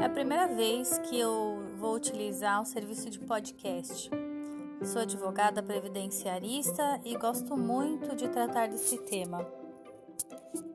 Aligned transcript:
É 0.00 0.04
a 0.04 0.08
primeira 0.08 0.48
vez 0.48 0.96
que 1.00 1.20
eu 1.20 1.60
vou 1.76 1.94
utilizar 1.94 2.58
um 2.62 2.64
serviço 2.64 3.10
de 3.10 3.18
podcast. 3.18 4.10
Sou 4.82 5.02
advogada 5.02 5.62
previdenciarista 5.62 6.98
e 7.04 7.14
gosto 7.18 7.58
muito 7.58 8.16
de 8.16 8.26
tratar 8.28 8.68
desse 8.68 8.96
tema. 8.96 9.46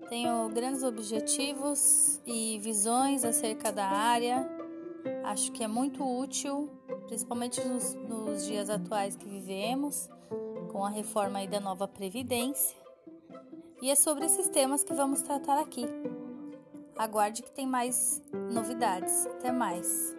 Tenho 0.08 0.48
grandes 0.50 0.84
objetivos 0.84 2.22
e 2.28 2.60
visões 2.60 3.26
acerca 3.26 3.72
da 3.72 3.88
área. 3.88 4.48
Acho 5.24 5.52
que 5.52 5.64
é 5.64 5.68
muito 5.68 6.04
útil, 6.04 6.70
principalmente 7.08 7.60
nos, 7.68 7.96
nos 7.96 8.46
dias 8.46 8.70
atuais 8.70 9.16
que 9.16 9.28
vivemos, 9.28 10.08
com 10.72 10.86
a 10.86 10.90
reforma 10.90 11.44
da 11.48 11.60
nova 11.60 11.88
Previdência. 11.88 12.83
E 13.84 13.90
é 13.90 13.96
sobre 13.96 14.26
esses 14.26 14.48
temas 14.48 14.82
que 14.82 14.94
vamos 14.94 15.22
tratar 15.24 15.60
aqui. 15.60 15.86
Aguarde 16.98 17.44
que 17.44 17.52
tem 17.52 17.68
mais 17.68 18.24
novidades. 18.50 19.26
Até 19.26 19.52
mais. 19.52 20.16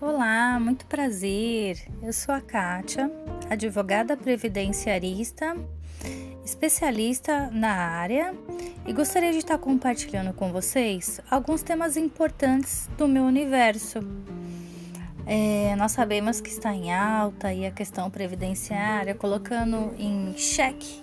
Olá, 0.00 0.58
muito 0.58 0.86
prazer. 0.86 1.86
Eu 2.02 2.14
sou 2.14 2.34
a 2.34 2.40
Kátia, 2.40 3.12
advogada 3.50 4.16
previdenciarista, 4.16 5.54
especialista 6.42 7.50
na 7.50 7.74
área 7.74 8.34
e 8.86 8.92
gostaria 8.92 9.32
de 9.32 9.38
estar 9.38 9.58
compartilhando 9.58 10.32
com 10.32 10.50
vocês 10.50 11.20
alguns 11.30 11.62
temas 11.62 11.96
importantes 11.96 12.88
do 12.96 13.06
meu 13.06 13.24
universo 13.24 14.00
é, 15.32 15.76
nós 15.76 15.92
sabemos 15.92 16.40
que 16.40 16.48
está 16.48 16.74
em 16.74 16.92
alta 16.92 17.48
aí 17.48 17.64
a 17.64 17.70
questão 17.70 18.10
previdenciária, 18.10 19.14
colocando 19.14 19.94
em 19.96 20.34
xeque 20.36 21.00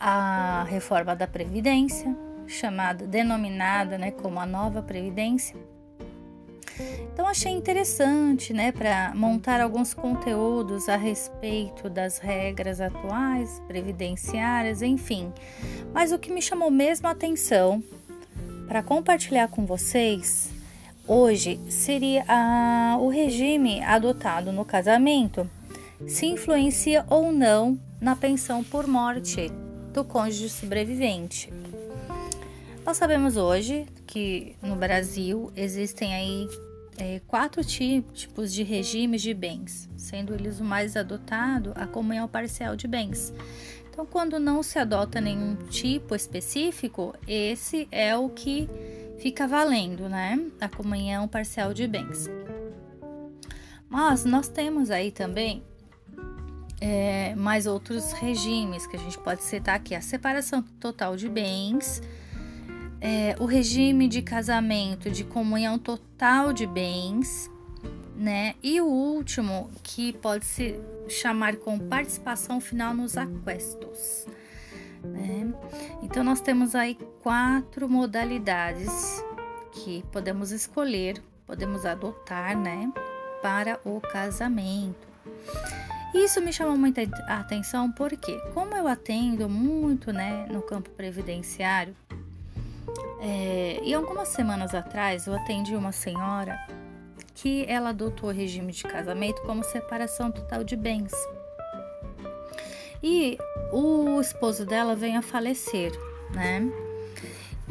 a 0.00 0.64
reforma 0.68 1.14
da 1.14 1.28
Previdência, 1.28 2.12
chamada, 2.48 3.06
denominada 3.06 3.96
né, 3.96 4.10
como 4.10 4.40
a 4.40 4.46
nova 4.46 4.82
Previdência. 4.82 5.56
Então 7.12 7.26
achei 7.26 7.52
interessante, 7.52 8.52
né, 8.52 8.72
para 8.72 9.12
montar 9.14 9.60
alguns 9.60 9.92
conteúdos 9.92 10.88
a 10.88 10.96
respeito 10.96 11.90
das 11.90 12.18
regras 12.18 12.80
atuais 12.80 13.60
previdenciárias, 13.66 14.82
enfim. 14.82 15.32
Mas 15.92 16.12
o 16.12 16.18
que 16.18 16.32
me 16.32 16.40
chamou 16.40 16.70
mesmo 16.70 17.08
a 17.08 17.10
atenção 17.10 17.82
para 18.66 18.82
compartilhar 18.82 19.48
com 19.48 19.66
vocês 19.66 20.50
hoje 21.06 21.60
seria 21.68 22.24
a, 22.28 22.96
o 23.00 23.08
regime 23.08 23.82
adotado 23.82 24.52
no 24.52 24.64
casamento 24.64 25.48
se 26.06 26.26
influencia 26.26 27.04
ou 27.10 27.32
não 27.32 27.78
na 28.00 28.16
pensão 28.16 28.64
por 28.64 28.86
morte 28.86 29.50
do 29.92 30.04
cônjuge 30.04 30.48
sobrevivente. 30.48 31.52
Nós 32.84 32.96
sabemos 32.96 33.36
hoje 33.36 33.86
que 34.06 34.56
no 34.62 34.74
Brasil 34.74 35.52
existem 35.54 36.14
aí 36.14 36.48
é, 37.00 37.20
quatro 37.26 37.64
tipos 37.64 38.52
de 38.52 38.62
regimes 38.62 39.22
de 39.22 39.32
bens, 39.32 39.88
sendo 39.96 40.34
eles 40.34 40.60
o 40.60 40.64
mais 40.64 40.96
adotado 40.96 41.72
a 41.74 41.86
comunhão 41.86 42.28
parcial 42.28 42.76
de 42.76 42.86
bens. 42.86 43.32
Então, 43.88 44.04
quando 44.04 44.38
não 44.38 44.62
se 44.62 44.78
adota 44.78 45.20
nenhum 45.20 45.56
tipo 45.70 46.14
específico, 46.14 47.14
esse 47.26 47.88
é 47.90 48.14
o 48.16 48.28
que 48.28 48.68
fica 49.18 49.48
valendo, 49.48 50.08
né? 50.08 50.38
A 50.60 50.68
comunhão 50.68 51.26
parcial 51.26 51.72
de 51.72 51.86
bens. 51.86 52.28
Mas 53.88 54.24
nós 54.24 54.48
temos 54.48 54.90
aí 54.90 55.10
também 55.10 55.64
é, 56.80 57.34
mais 57.34 57.66
outros 57.66 58.12
regimes 58.12 58.86
que 58.86 58.96
a 58.96 58.98
gente 58.98 59.18
pode 59.18 59.42
citar 59.42 59.74
aqui: 59.74 59.94
a 59.94 60.00
separação 60.00 60.62
total 60.62 61.16
de 61.16 61.28
bens, 61.28 62.00
é, 63.00 63.34
o 63.40 63.46
regime 63.46 64.06
de 64.08 64.20
casamento 64.22 65.10
de 65.10 65.24
comunhão 65.24 65.78
total 65.78 66.52
de 66.52 66.66
bens, 66.66 67.50
né? 68.14 68.54
E 68.62 68.80
o 68.80 68.86
último 68.86 69.70
que 69.82 70.12
pode 70.12 70.44
se 70.44 70.78
chamar 71.08 71.56
com 71.56 71.78
participação 71.78 72.60
final 72.60 72.92
nos 72.94 73.16
aquestos. 73.16 74.26
Né? 75.02 75.52
Então, 76.02 76.22
nós 76.22 76.40
temos 76.40 76.74
aí 76.74 76.98
quatro 77.22 77.88
modalidades 77.88 79.24
que 79.72 80.04
podemos 80.12 80.52
escolher, 80.52 81.22
podemos 81.46 81.86
adotar, 81.86 82.56
né, 82.58 82.92
para 83.42 83.80
o 83.84 84.00
casamento. 84.00 85.08
Isso 86.14 86.40
me 86.42 86.52
chamou 86.52 86.76
muita 86.76 87.02
atenção 87.28 87.90
porque, 87.92 88.38
como 88.52 88.74
eu 88.74 88.86
atendo 88.86 89.48
muito, 89.48 90.12
né, 90.12 90.46
no 90.50 90.60
campo 90.60 90.90
previdenciário, 90.90 91.94
é, 93.20 93.80
e 93.82 93.92
algumas 93.94 94.28
semanas 94.28 94.74
atrás 94.74 95.26
eu 95.26 95.34
atendi 95.34 95.74
uma 95.76 95.92
senhora 95.92 96.58
que 97.34 97.64
ela 97.68 97.90
adotou 97.90 98.28
o 98.28 98.32
regime 98.32 98.72
de 98.72 98.82
casamento 98.82 99.40
como 99.42 99.64
separação 99.64 100.30
total 100.30 100.62
de 100.62 100.76
bens. 100.76 101.12
E 103.02 103.38
o 103.72 104.20
esposo 104.20 104.66
dela 104.66 104.94
vem 104.94 105.16
a 105.16 105.22
falecer, 105.22 105.92
né? 106.34 106.70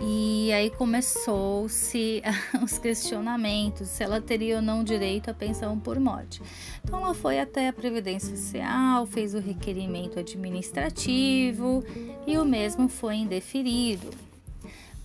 E 0.01 0.51
aí 0.53 0.69
começou-se 0.69 2.23
os 2.63 2.77
questionamentos 2.77 3.89
se 3.89 4.01
ela 4.01 4.21
teria 4.21 4.55
ou 4.55 4.61
não 4.61 4.83
direito 4.83 5.29
à 5.29 5.33
pensão 5.33 5.77
por 5.77 5.99
morte. 5.99 6.41
Então 6.83 7.03
ela 7.03 7.13
foi 7.13 7.39
até 7.39 7.67
a 7.67 7.73
Previdência 7.73 8.35
Social, 8.35 9.05
fez 9.05 9.35
o 9.35 9.39
requerimento 9.39 10.17
administrativo 10.17 11.83
e 12.25 12.37
o 12.37 12.45
mesmo 12.45 12.87
foi 12.87 13.15
indeferido. 13.15 14.28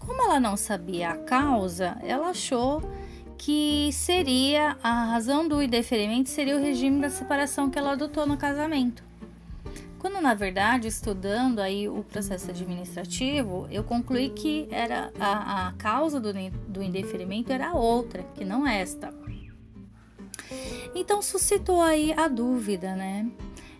Como 0.06 0.22
ela 0.22 0.38
não 0.38 0.56
sabia 0.56 1.10
a 1.10 1.16
causa, 1.16 1.96
ela 2.02 2.28
achou 2.28 2.82
que 3.38 3.90
seria 3.92 4.76
a 4.82 5.04
razão 5.04 5.46
do 5.46 5.62
indeferimento 5.62 6.30
seria 6.30 6.56
o 6.56 6.60
regime 6.60 7.00
da 7.00 7.10
separação 7.10 7.68
que 7.68 7.78
ela 7.78 7.92
adotou 7.92 8.26
no 8.26 8.36
casamento. 8.36 9.02
Quando 9.98 10.20
na 10.20 10.34
verdade, 10.34 10.86
estudando 10.86 11.60
aí 11.60 11.88
o 11.88 12.04
processo 12.04 12.50
administrativo, 12.50 13.66
eu 13.70 13.82
concluí 13.82 14.28
que 14.30 14.68
era 14.70 15.10
a, 15.18 15.68
a 15.68 15.72
causa 15.72 16.20
do, 16.20 16.32
do 16.68 16.82
indeferimento 16.82 17.50
era 17.50 17.72
outra, 17.72 18.22
que 18.34 18.44
não 18.44 18.66
esta. 18.66 19.12
Então 20.94 21.22
suscitou 21.22 21.80
aí 21.80 22.12
a 22.12 22.28
dúvida, 22.28 22.94
né? 22.94 23.26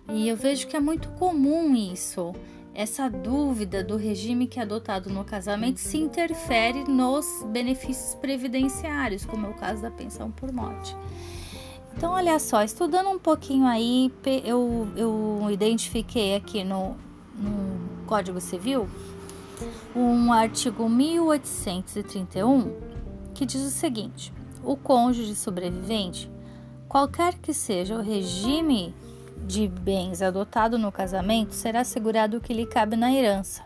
E 0.09 0.29
eu 0.29 0.37
vejo 0.37 0.67
que 0.67 0.77
é 0.77 0.81
muito 0.81 1.09
comum 1.11 1.75
isso. 1.75 2.35
Essa 2.75 3.09
dúvida 3.09 3.85
do 3.85 3.97
regime 3.97 4.49
que 4.49 4.59
é 4.59 4.63
adotado 4.63 5.09
no 5.09 5.25
casamento 5.25 5.79
se 5.79 5.97
interfere 5.97 6.83
nos 6.85 7.25
benefícios 7.53 8.17
previdenciários, 8.17 9.25
como 9.25 9.47
é 9.47 9.51
o 9.51 9.55
caso 9.55 9.81
da 9.81 9.93
pensão 9.93 10.31
por 10.33 10.53
morte. 10.53 10.97
Então, 11.97 12.13
olha 12.13 12.37
só, 12.41 12.65
estudando 12.65 13.09
um 13.11 13.19
pouquinho 13.19 13.67
aí, 13.67 14.13
eu, 14.45 14.89
eu 14.97 15.47
identifiquei 15.53 16.35
aqui 16.35 16.65
no, 16.65 16.97
no 17.37 18.05
Código 18.07 18.41
Civil 18.41 18.89
um 19.95 20.33
artigo 20.33 20.89
1831 20.89 22.73
que 23.33 23.47
diz 23.47 23.63
o 23.63 23.71
seguinte: 23.71 24.33
o 24.65 24.77
cônjuge 24.77 25.37
sobrevivente, 25.37 26.29
qualquer 26.89 27.35
que 27.35 27.55
seja 27.55 27.97
o 27.97 28.03
regime 28.03 28.93
de 29.47 29.69
bens 29.69 30.23
adotado 30.23 30.79
no 30.79 30.91
casamento, 30.91 31.53
será 31.53 31.81
assegurado 31.81 32.39
o 32.39 32.41
que 32.41 32.53
lhe 32.53 32.67
cabe 32.67 32.97
na 32.97 33.13
herança. 33.13 33.63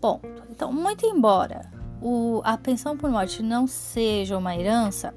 Ponto. 0.00 0.26
Então, 0.50 0.72
muito 0.72 1.06
embora 1.06 1.70
o, 2.00 2.40
a 2.44 2.56
pensão 2.56 2.96
por 2.96 3.10
morte 3.10 3.42
não 3.42 3.66
seja 3.66 4.36
uma 4.36 4.56
herança, 4.56 5.14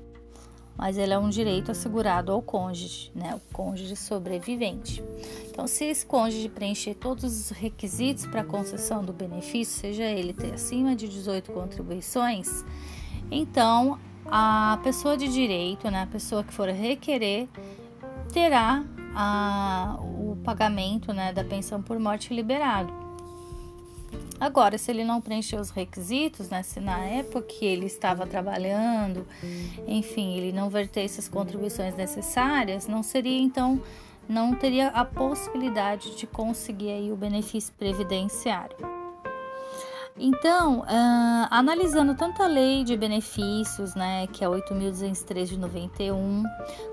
mas 0.77 0.97
ele 0.97 1.13
é 1.13 1.19
um 1.19 1.29
direito 1.29 1.71
assegurado 1.71 2.31
ao 2.31 2.41
cônjuge, 2.41 3.11
né? 3.13 3.35
O 3.35 3.53
cônjuge 3.53 3.95
sobrevivente. 3.95 5.03
Então, 5.49 5.67
se 5.67 5.85
esse 5.85 6.05
cônjuge 6.05 6.47
preencher 6.47 6.95
todos 6.95 7.23
os 7.23 7.49
requisitos 7.49 8.25
para 8.25 8.45
concessão 8.45 9.03
do 9.03 9.11
benefício, 9.11 9.79
seja 9.79 10.03
ele 10.03 10.33
ter 10.33 10.53
acima 10.53 10.95
de 10.95 11.09
18 11.09 11.51
contribuições, 11.51 12.63
então 13.29 13.99
a 14.25 14.79
pessoa 14.83 15.17
de 15.17 15.27
direito, 15.27 15.89
né, 15.91 16.03
a 16.03 16.07
pessoa 16.07 16.43
que 16.43 16.53
for 16.53 16.69
requerer, 16.69 17.49
terá 18.31 18.85
a, 19.15 19.97
o 19.99 20.37
pagamento 20.43 21.13
né, 21.13 21.33
da 21.33 21.43
pensão 21.43 21.81
por 21.81 21.99
morte 21.99 22.33
liberado. 22.33 22.93
Agora, 24.39 24.77
se 24.77 24.89
ele 24.89 25.03
não 25.03 25.19
preencheu 25.19 25.59
os 25.59 25.69
requisitos, 25.69 26.49
né, 26.49 26.63
se 26.63 26.79
na 26.79 26.99
época 26.99 27.41
que 27.41 27.65
ele 27.65 27.85
estava 27.85 28.25
trabalhando, 28.25 29.27
enfim, 29.85 30.37
ele 30.37 30.53
não 30.53 30.69
vertesse 30.69 31.19
as 31.19 31.27
contribuições 31.27 31.95
necessárias, 31.95 32.87
não 32.87 33.03
seria 33.03 33.39
então, 33.39 33.81
não 34.27 34.55
teria 34.55 34.87
a 34.87 35.03
possibilidade 35.03 36.15
de 36.15 36.25
conseguir 36.25 36.91
aí 36.91 37.11
o 37.11 37.17
benefício 37.17 37.73
previdenciário. 37.77 38.98
Então, 40.21 40.81
uh, 40.81 41.47
analisando 41.49 42.13
tanto 42.13 42.43
a 42.43 42.47
lei 42.47 42.83
de 42.83 42.97
benefícios, 42.97 43.95
né, 43.95 44.27
que 44.27 44.43
é 44.43 44.47
8.203 44.49 45.45
de 45.45 45.57
91, 45.57 46.43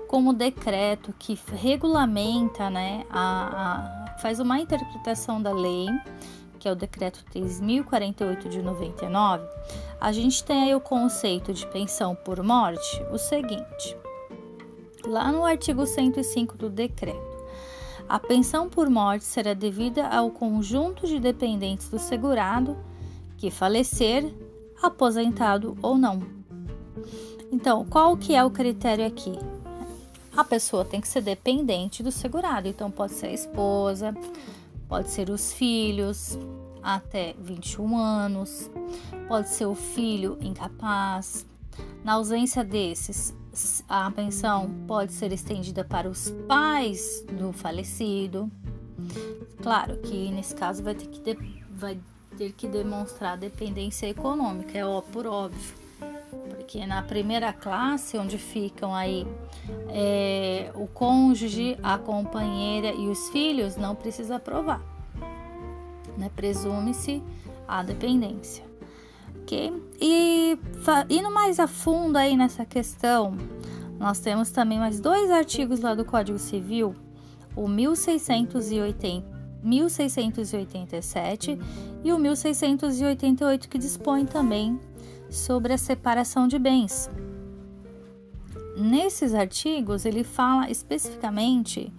como 0.07 0.29
o 0.29 0.33
decreto 0.33 1.13
que 1.19 1.37
regulamenta, 1.57 2.69
né, 2.69 3.05
a, 3.09 4.05
a, 4.15 4.17
faz 4.19 4.39
uma 4.39 4.57
interpretação 4.61 5.41
da 5.41 5.51
lei, 5.51 5.87
que 6.57 6.69
é 6.69 6.71
o 6.71 6.75
decreto 6.75 7.21
3.048 7.35 8.47
de 8.47 8.61
99, 8.61 9.45
a 9.99 10.11
gente 10.13 10.41
tem 10.45 10.63
aí 10.63 10.73
o 10.73 10.79
conceito 10.79 11.53
de 11.53 11.67
pensão 11.67 12.15
por 12.15 12.41
morte, 12.41 13.03
o 13.11 13.17
seguinte, 13.17 13.97
lá 15.05 15.33
no 15.33 15.43
artigo 15.43 15.85
105 15.85 16.55
do 16.55 16.69
decreto, 16.69 17.37
a 18.07 18.19
pensão 18.19 18.69
por 18.69 18.89
morte 18.89 19.25
será 19.25 19.53
devida 19.53 20.07
ao 20.07 20.31
conjunto 20.31 21.05
de 21.05 21.19
dependentes 21.19 21.89
do 21.89 21.99
segurado 21.99 22.77
que 23.37 23.51
falecer, 23.51 24.33
aposentado 24.81 25.77
ou 25.81 25.97
não. 25.97 26.21
Então, 27.51 27.85
qual 27.85 28.17
que 28.17 28.35
é 28.35 28.43
o 28.43 28.51
critério 28.51 29.05
aqui? 29.05 29.33
A 30.35 30.43
pessoa 30.43 30.83
tem 30.83 30.99
que 30.99 31.07
ser 31.07 31.21
dependente 31.21 32.03
do 32.03 32.11
segurado, 32.11 32.67
então 32.67 32.91
pode 32.91 33.13
ser 33.13 33.27
a 33.27 33.33
esposa, 33.33 34.13
pode 34.87 35.09
ser 35.09 35.29
os 35.29 35.53
filhos 35.53 36.37
até 36.83 37.33
21 37.39 37.97
anos, 37.97 38.69
pode 39.27 39.49
ser 39.49 39.65
o 39.65 39.75
filho 39.75 40.37
incapaz. 40.41 41.45
Na 42.03 42.13
ausência 42.13 42.63
desses, 42.63 43.33
a 43.89 44.09
pensão 44.11 44.69
pode 44.87 45.11
ser 45.13 45.31
estendida 45.31 45.83
para 45.83 46.09
os 46.09 46.29
pais 46.47 47.25
do 47.31 47.51
falecido. 47.51 48.51
Claro 49.61 49.97
que 49.97 50.31
nesse 50.31 50.55
caso 50.55 50.83
vai 50.83 50.93
ter 50.93 51.07
que, 51.07 51.19
de, 51.19 51.63
vai 51.71 51.99
ter 52.37 52.51
que 52.51 52.67
demonstrar 52.67 53.35
dependência 53.35 54.07
econômica, 54.07 54.77
é 54.77 54.85
ó, 54.85 55.01
por 55.01 55.25
óbvio. 55.25 55.75
Porque 56.49 56.85
na 56.85 57.01
primeira 57.01 57.51
classe, 57.51 58.17
onde 58.17 58.37
ficam 58.37 58.93
aí 58.93 59.25
é, 59.89 60.71
o 60.75 60.85
cônjuge, 60.87 61.77
a 61.81 61.97
companheira 61.97 62.91
e 62.91 63.07
os 63.07 63.29
filhos, 63.29 63.75
não 63.75 63.95
precisa 63.95 64.39
provar. 64.39 64.81
Né? 66.17 66.29
Presume-se 66.35 67.23
a 67.67 67.81
dependência. 67.81 68.63
Ok? 69.41 69.73
E 69.99 70.57
indo 71.09 71.31
mais 71.31 71.59
a 71.59 71.67
fundo 71.67 72.17
aí 72.17 72.37
nessa 72.37 72.65
questão, 72.65 73.35
nós 73.97 74.19
temos 74.19 74.51
também 74.51 74.77
mais 74.77 74.99
dois 74.99 75.31
artigos 75.31 75.79
lá 75.79 75.95
do 75.95 76.05
Código 76.05 76.37
Civil, 76.37 76.93
o 77.55 77.67
1680 77.67 79.36
1687 79.63 81.59
e 82.03 82.11
o 82.11 82.19
1688, 82.19 83.67
que 83.67 83.77
dispõe 83.77 84.25
também 84.25 84.79
sobre 85.29 85.73
a 85.73 85.77
separação 85.77 86.47
de 86.47 86.57
bens. 86.57 87.09
Nesses 88.77 89.33
artigos, 89.33 90.05
ele 90.05 90.23
fala 90.23 90.69
especificamente 90.69 91.91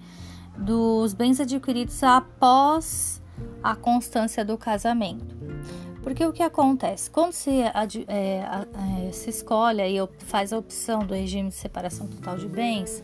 dos 0.57 1.13
bens 1.13 1.41
adquiridos 1.41 2.03
após 2.03 3.23
a 3.63 3.75
constância 3.75 4.45
do 4.45 4.57
casamento. 4.57 5.37
Porque 6.03 6.25
o 6.25 6.33
que 6.33 6.43
acontece? 6.43 7.11
Quando 7.11 7.33
se, 7.33 7.51
é, 7.61 7.73
é, 8.09 9.13
se 9.13 9.31
escolhe 9.31 9.83
e 9.83 10.09
faz 10.25 10.53
a 10.53 10.59
opção 10.59 11.01
do 11.01 11.13
regime 11.13 11.49
de 11.49 11.55
separação 11.55 12.07
total 12.07 12.39
de 12.39 12.49
bens, 12.49 13.03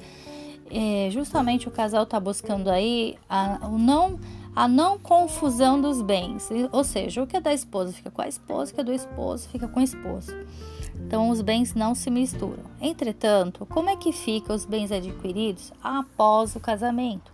é, 0.71 1.11
justamente 1.11 1.69
o 1.69 1.71
casal 1.71 2.05
está 2.05 2.19
buscando 2.19 2.71
aí 2.71 3.17
a, 3.29 3.69
o 3.69 3.79
não 3.79 4.19
a 4.55 4.69
não 4.69 4.99
confusão 4.99 5.81
dos 5.81 6.01
bens, 6.01 6.49
ou 6.71 6.85
seja, 6.85 7.23
o 7.23 7.27
que 7.27 7.37
é 7.37 7.41
da 7.41 7.53
esposa 7.53 7.93
fica 7.93 8.11
com 8.11 8.23
a 8.23 8.29
esposa, 8.29 8.71
o 8.71 8.75
que 8.75 8.81
é 8.81 8.85
do 8.85 8.93
esposo 8.93 9.49
fica 9.49 9.67
com 9.67 9.81
a 9.81 9.85
esposa. 9.85 10.47
Então, 10.95 11.29
os 11.29 11.41
bens 11.41 11.75
não 11.75 11.95
se 11.95 12.11
misturam. 12.11 12.63
Entretanto, 12.81 13.67
como 13.67 13.91
é 13.91 13.97
que 13.97 14.13
ficam 14.13 14.55
os 14.55 14.65
bens 14.65 14.93
adquiridos 14.93 15.73
após 15.83 16.55
o 16.55 16.61
casamento? 16.61 17.33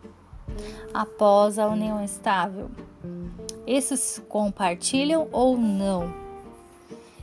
Após 0.95 1.59
a 1.59 1.69
união 1.69 2.03
estável? 2.03 2.71
Esses 3.67 4.21
compartilham 4.29 5.29
ou 5.31 5.59
não? 5.59 6.13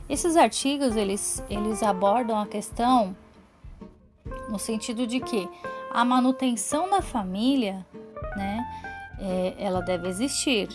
Esses 0.08 0.36
artigos 0.36 0.96
eles, 0.96 1.42
eles 1.50 1.82
abordam 1.82 2.38
a 2.38 2.46
questão 2.46 3.14
no 4.48 4.58
sentido 4.58 5.06
de 5.06 5.20
que 5.20 5.48
a 5.90 6.04
manutenção 6.04 6.88
da 6.88 7.02
família, 7.02 7.84
né, 8.36 8.87
é, 9.20 9.54
ela 9.58 9.80
deve 9.80 10.08
existir, 10.08 10.68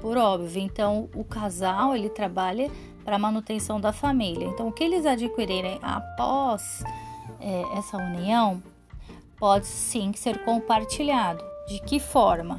por 0.00 0.16
óbvio. 0.16 0.62
Então, 0.62 1.08
o 1.14 1.24
casal 1.24 1.94
ele 1.94 2.08
trabalha 2.08 2.70
para 3.04 3.16
a 3.16 3.18
manutenção 3.18 3.80
da 3.80 3.92
família. 3.92 4.46
Então, 4.46 4.68
o 4.68 4.72
que 4.72 4.84
eles 4.84 5.06
adquirirem 5.06 5.78
após 5.82 6.82
é, 7.40 7.78
essa 7.78 7.96
união 7.96 8.62
pode 9.38 9.66
sim 9.66 10.12
ser 10.14 10.44
compartilhado. 10.44 11.44
De 11.66 11.80
que 11.80 12.00
forma? 12.00 12.58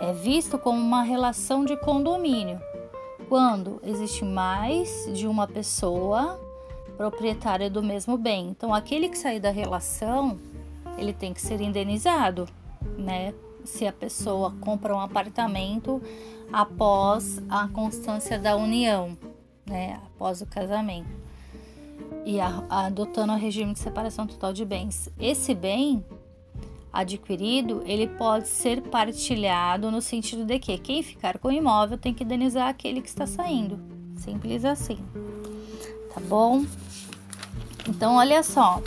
É 0.00 0.12
visto 0.12 0.58
como 0.58 0.78
uma 0.78 1.02
relação 1.02 1.64
de 1.64 1.76
condomínio, 1.76 2.60
quando 3.28 3.80
existe 3.82 4.24
mais 4.24 5.08
de 5.12 5.26
uma 5.26 5.46
pessoa 5.46 6.38
proprietária 6.96 7.70
do 7.70 7.82
mesmo 7.82 8.16
bem. 8.16 8.48
Então, 8.48 8.74
aquele 8.74 9.08
que 9.08 9.18
sair 9.18 9.40
da 9.40 9.50
relação, 9.50 10.38
ele 10.98 11.12
tem 11.12 11.32
que 11.32 11.40
ser 11.40 11.60
indenizado, 11.60 12.46
né? 12.96 13.34
Se 13.66 13.86
a 13.86 13.92
pessoa 13.92 14.54
compra 14.60 14.94
um 14.94 15.00
apartamento 15.00 16.00
após 16.52 17.42
a 17.48 17.68
constância 17.68 18.38
da 18.38 18.56
união, 18.56 19.16
né, 19.66 20.00
após 20.06 20.40
o 20.40 20.46
casamento, 20.46 21.08
e 22.24 22.40
a, 22.40 22.64
adotando 22.68 23.32
o 23.32 23.36
regime 23.36 23.72
de 23.72 23.78
separação 23.78 24.26
total 24.26 24.52
de 24.52 24.64
bens. 24.64 25.08
Esse 25.18 25.54
bem 25.54 26.04
adquirido, 26.92 27.82
ele 27.84 28.08
pode 28.08 28.48
ser 28.48 28.80
partilhado 28.82 29.90
no 29.90 30.00
sentido 30.00 30.44
de 30.44 30.58
que 30.58 30.78
quem 30.78 31.02
ficar 31.02 31.38
com 31.38 31.48
o 31.48 31.52
imóvel 31.52 31.98
tem 31.98 32.14
que 32.14 32.24
indenizar 32.24 32.68
aquele 32.68 33.02
que 33.02 33.08
está 33.08 33.26
saindo. 33.26 33.78
Simples 34.16 34.64
assim. 34.64 34.98
Tá 36.14 36.20
bom? 36.20 36.64
Então, 37.88 38.16
olha 38.16 38.42
só 38.42 38.82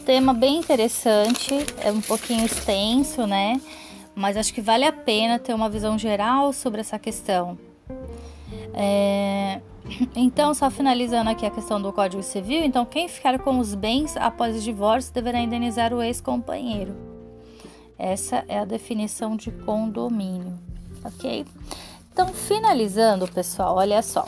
tema 0.00 0.34
bem 0.34 0.58
interessante, 0.58 1.54
é 1.82 1.92
um 1.92 2.00
pouquinho 2.00 2.44
extenso, 2.44 3.26
né? 3.26 3.60
Mas 4.14 4.36
acho 4.36 4.52
que 4.52 4.60
vale 4.60 4.84
a 4.84 4.92
pena 4.92 5.38
ter 5.38 5.54
uma 5.54 5.68
visão 5.68 5.96
geral 5.98 6.52
sobre 6.52 6.80
essa 6.80 6.98
questão. 6.98 7.58
É... 8.74 9.60
Então, 10.14 10.54
só 10.54 10.70
finalizando 10.70 11.30
aqui 11.30 11.44
a 11.44 11.50
questão 11.50 11.80
do 11.80 11.92
Código 11.92 12.22
Civil, 12.22 12.64
então 12.64 12.84
quem 12.84 13.08
ficar 13.08 13.38
com 13.38 13.58
os 13.58 13.74
bens 13.74 14.16
após 14.16 14.56
o 14.56 14.60
divórcio 14.60 15.12
deverá 15.12 15.40
indenizar 15.40 15.92
o 15.92 16.02
ex-companheiro. 16.02 16.94
Essa 17.98 18.44
é 18.48 18.58
a 18.58 18.64
definição 18.64 19.36
de 19.36 19.50
condomínio, 19.50 20.58
ok? 21.04 21.44
Então, 22.12 22.28
finalizando, 22.28 23.26
pessoal, 23.28 23.76
olha 23.76 24.02
só. 24.02 24.26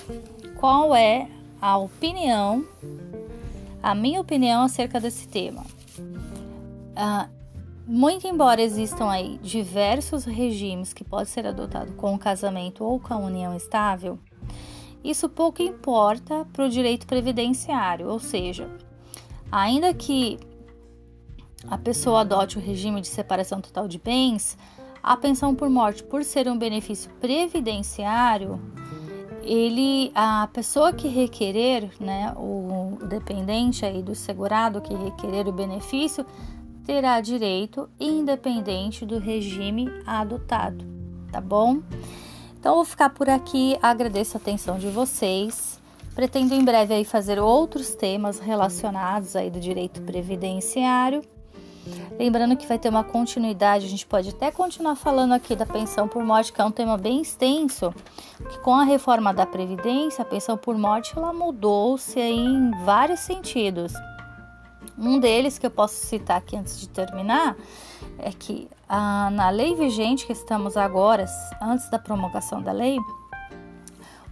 Qual 0.58 0.94
é 0.94 1.28
a 1.60 1.78
opinião 1.78 2.66
a 3.82 3.94
minha 3.94 4.20
opinião 4.20 4.62
acerca 4.62 5.00
desse 5.00 5.26
tema. 5.26 5.64
Ah, 6.94 7.28
muito 7.86 8.26
embora 8.26 8.62
existam 8.62 9.10
aí 9.10 9.38
diversos 9.42 10.24
regimes 10.24 10.92
que 10.92 11.02
podem 11.02 11.26
ser 11.26 11.46
adotados 11.46 11.94
com 11.96 12.14
o 12.14 12.18
casamento 12.18 12.84
ou 12.84 13.00
com 13.00 13.12
a 13.12 13.18
união 13.18 13.56
estável, 13.56 14.18
isso 15.02 15.28
pouco 15.28 15.62
importa 15.62 16.46
para 16.52 16.64
o 16.64 16.68
direito 16.68 17.06
previdenciário, 17.06 18.08
ou 18.08 18.20
seja, 18.20 18.70
ainda 19.50 19.92
que 19.92 20.38
a 21.68 21.76
pessoa 21.76 22.20
adote 22.20 22.56
o 22.56 22.60
regime 22.60 23.00
de 23.00 23.08
separação 23.08 23.60
total 23.60 23.88
de 23.88 23.98
bens, 23.98 24.56
a 25.02 25.16
pensão 25.16 25.54
por 25.54 25.68
morte, 25.68 26.04
por 26.04 26.22
ser 26.22 26.48
um 26.48 26.56
benefício 26.56 27.10
previdenciário, 27.20 28.60
ele, 29.42 30.10
a 30.14 30.48
pessoa 30.52 30.92
que 30.92 31.08
requerer, 31.08 31.90
né, 32.00 32.32
o, 32.36 32.98
dependente 33.06 33.84
aí 33.84 34.02
do 34.02 34.14
segurado 34.14 34.80
que 34.80 34.94
requerer 34.94 35.46
o 35.48 35.52
benefício, 35.52 36.24
terá 36.84 37.20
direito 37.20 37.88
independente 37.98 39.06
do 39.06 39.18
regime 39.18 39.88
adotado, 40.06 40.84
tá 41.30 41.40
bom? 41.40 41.80
Então, 42.58 42.76
vou 42.76 42.84
ficar 42.84 43.10
por 43.10 43.28
aqui, 43.28 43.76
agradeço 43.82 44.36
a 44.36 44.40
atenção 44.40 44.78
de 44.78 44.88
vocês. 44.88 45.80
Pretendo 46.14 46.54
em 46.54 46.64
breve 46.64 46.94
aí 46.94 47.04
fazer 47.04 47.38
outros 47.38 47.94
temas 47.94 48.38
relacionados 48.38 49.34
aí 49.34 49.50
do 49.50 49.58
direito 49.58 50.02
previdenciário 50.02 51.22
Lembrando 52.18 52.56
que 52.56 52.66
vai 52.66 52.78
ter 52.78 52.88
uma 52.88 53.02
continuidade, 53.02 53.86
a 53.86 53.88
gente 53.88 54.06
pode 54.06 54.28
até 54.28 54.50
continuar 54.50 54.94
falando 54.94 55.32
aqui 55.32 55.56
da 55.56 55.66
pensão 55.66 56.06
por 56.06 56.22
morte, 56.22 56.52
que 56.52 56.60
é 56.60 56.64
um 56.64 56.70
tema 56.70 56.96
bem 56.96 57.20
extenso, 57.20 57.92
que 58.50 58.58
com 58.60 58.74
a 58.74 58.84
reforma 58.84 59.34
da 59.34 59.44
Previdência, 59.46 60.22
a 60.22 60.24
pensão 60.24 60.56
por 60.56 60.76
morte 60.76 61.12
ela 61.16 61.32
mudou-se 61.32 62.20
em 62.20 62.70
vários 62.84 63.20
sentidos. 63.20 63.92
Um 64.96 65.18
deles 65.18 65.58
que 65.58 65.66
eu 65.66 65.70
posso 65.70 65.94
citar 65.94 66.36
aqui 66.36 66.56
antes 66.56 66.78
de 66.78 66.88
terminar 66.88 67.56
é 68.18 68.30
que 68.30 68.68
ah, 68.88 69.30
na 69.30 69.50
lei 69.50 69.74
vigente 69.74 70.26
que 70.26 70.32
estamos 70.32 70.76
agora, 70.76 71.24
antes 71.60 71.88
da 71.90 71.98
promulgação 71.98 72.62
da 72.62 72.72
lei, 72.72 72.98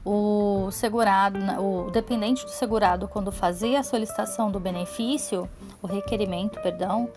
o 0.04 0.70
segurado, 0.70 1.38
o 1.60 1.90
dependente 1.90 2.44
do 2.44 2.50
segurado, 2.50 3.06
quando 3.06 3.30
fazia 3.30 3.80
a 3.80 3.82
solicitação 3.82 4.50
do 4.50 4.58
benefício, 4.58 5.48
o 5.82 5.86
requerimento, 5.86 6.60
perdão, 6.60 7.08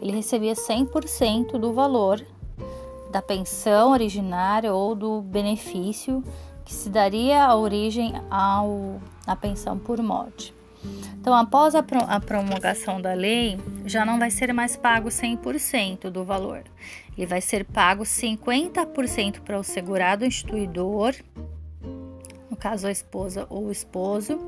ele 0.00 0.12
recebia 0.12 0.54
100% 0.54 1.58
do 1.58 1.72
valor 1.72 2.24
da 3.10 3.20
pensão 3.20 3.90
originária 3.90 4.72
ou 4.72 4.94
do 4.94 5.20
benefício 5.20 6.22
que 6.64 6.72
se 6.72 6.88
daria 6.88 7.44
a 7.44 7.56
origem 7.56 8.14
ao, 8.30 9.00
à 9.26 9.34
pensão 9.34 9.78
por 9.78 10.00
morte. 10.00 10.54
Então, 11.20 11.34
após 11.34 11.74
a, 11.74 11.82
promulgação 11.82 13.00
da 13.02 13.12
lei, 13.12 13.58
já 13.84 14.04
não 14.06 14.18
vai 14.18 14.30
ser 14.30 14.54
mais 14.54 14.76
pago 14.76 15.08
100% 15.08 16.08
do 16.08 16.24
valor. 16.24 16.62
Ele 17.16 17.26
vai 17.26 17.40
ser 17.40 17.64
pago 17.64 18.04
50% 18.04 19.40
para 19.40 19.58
o 19.58 19.64
segurado 19.64 20.24
instituidor, 20.24 21.14
caso 22.60 22.86
a 22.86 22.90
esposa 22.92 23.46
ou 23.50 23.66
o 23.66 23.72
esposo, 23.72 24.38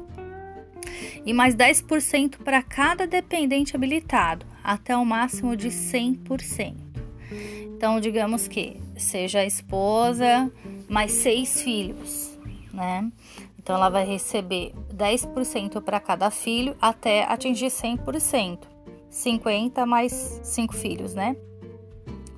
e 1.24 1.32
mais 1.32 1.54
10% 1.54 2.38
para 2.38 2.62
cada 2.62 3.06
dependente 3.06 3.74
habilitado, 3.74 4.46
até 4.62 4.96
o 4.96 5.04
máximo 5.04 5.56
de 5.56 5.68
100%. 5.68 6.74
Então, 7.74 7.98
digamos 7.98 8.46
que 8.46 8.80
seja 8.96 9.40
a 9.40 9.46
esposa 9.46 10.52
mais 10.88 11.10
seis 11.10 11.62
filhos, 11.62 12.38
né? 12.72 13.10
Então, 13.58 13.76
ela 13.76 13.88
vai 13.88 14.04
receber 14.04 14.72
10% 14.94 15.80
para 15.80 15.98
cada 15.98 16.30
filho 16.30 16.76
até 16.80 17.24
atingir 17.24 17.66
100%. 17.66 18.72
50 19.08 19.84
mais 19.84 20.40
5 20.42 20.74
filhos, 20.74 21.14
né? 21.14 21.36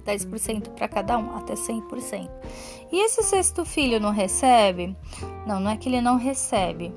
10% 0.05 0.71
para 0.71 0.89
cada 0.89 1.19
um, 1.19 1.37
até 1.37 1.55
100%. 1.55 2.31
E 2.93 3.05
esse 3.05 3.23
sexto 3.23 3.65
filho 3.65 3.99
não 3.99 4.11
recebe? 4.11 4.97
Não, 5.47 5.59
não 5.59 5.71
é 5.71 5.77
que 5.77 5.89
ele 5.89 6.01
não 6.01 6.17
recebe. 6.17 6.93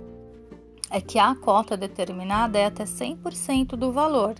É 0.89 1.01
que 1.01 1.17
a 1.19 1.35
cota 1.35 1.75
determinada 1.75 2.57
é 2.57 2.65
até 2.65 2.83
100% 2.83 3.69
do 3.75 3.91
valor. 3.91 4.35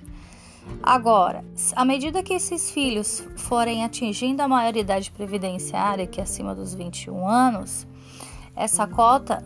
Agora, 0.84 1.44
à 1.76 1.86
medida 1.86 2.22
que 2.22 2.34
esses 2.34 2.70
filhos 2.72 3.26
forem 3.38 3.84
atingindo 3.84 4.42
a 4.42 4.48
maioridade 4.48 5.12
previdenciária, 5.12 6.08
que 6.08 6.20
é 6.20 6.24
acima 6.24 6.54
dos 6.54 6.74
21 6.74 7.28
anos, 7.28 7.88
essa 8.56 8.88
cota 8.88 9.42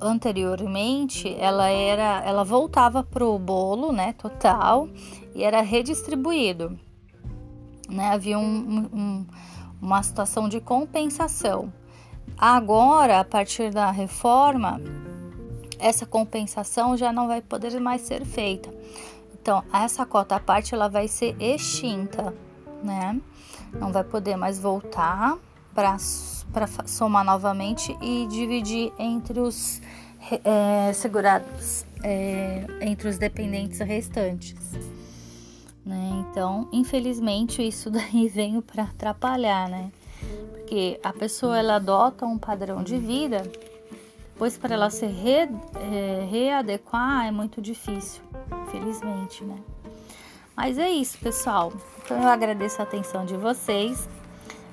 anteriormente 0.00 1.34
ela 1.38 1.68
era, 1.68 2.22
ela 2.24 2.44
voltava 2.44 3.04
para 3.04 3.24
o 3.24 3.38
bolo, 3.38 3.92
né, 3.92 4.14
total, 4.14 4.88
e 5.34 5.44
era 5.44 5.60
redistribuído, 5.60 6.78
né? 7.88 8.12
Havia 8.12 8.38
um, 8.38 8.88
um, 8.92 9.26
uma 9.80 10.02
situação 10.02 10.48
de 10.48 10.60
compensação. 10.60 11.72
Agora, 12.36 13.20
a 13.20 13.24
partir 13.24 13.70
da 13.70 13.90
reforma, 13.90 14.80
essa 15.78 16.06
compensação 16.06 16.96
já 16.96 17.12
não 17.12 17.28
vai 17.28 17.40
poder 17.42 17.78
mais 17.80 18.02
ser 18.02 18.24
feita. 18.24 18.72
Então, 19.32 19.62
essa 19.72 20.06
cota 20.06 20.36
à 20.36 20.40
parte 20.40 20.74
ela 20.74 20.88
vai 20.88 21.06
ser 21.06 21.36
extinta, 21.38 22.34
né? 22.82 23.20
Não 23.78 23.92
vai 23.92 24.02
poder 24.02 24.36
mais 24.36 24.58
voltar 24.58 25.36
para 25.74 25.98
somar 26.86 27.24
novamente 27.24 27.96
e 28.00 28.26
dividir 28.26 28.92
entre 28.98 29.40
os 29.40 29.82
é, 30.44 30.92
segurados, 30.92 31.84
é, 32.02 32.64
entre 32.80 33.08
os 33.08 33.18
dependentes 33.18 33.80
restantes. 33.80 34.54
Né? 35.84 36.24
Então, 36.30 36.68
infelizmente, 36.72 37.66
isso 37.66 37.90
daí 37.92 38.28
veio 38.28 38.62
para 38.62 38.84
atrapalhar, 38.84 39.68
né? 39.68 39.90
Porque 40.52 40.98
a 41.02 41.12
pessoa 41.12 41.58
ela 41.58 41.76
adota 41.76 42.24
um 42.24 42.38
padrão 42.38 42.82
de 42.82 42.96
vida, 42.96 43.42
pois 44.36 44.56
para 44.56 44.74
ela 44.74 44.88
se 44.88 45.04
re, 45.04 45.48
é, 45.74 46.26
readequar 46.30 47.26
é 47.26 47.30
muito 47.30 47.60
difícil, 47.60 48.22
infelizmente, 48.66 49.44
né? 49.44 49.58
Mas 50.56 50.78
é 50.78 50.88
isso, 50.88 51.18
pessoal. 51.18 51.72
Então 52.02 52.22
eu 52.22 52.28
agradeço 52.28 52.80
a 52.80 52.84
atenção 52.84 53.24
de 53.26 53.36
vocês. 53.36 54.08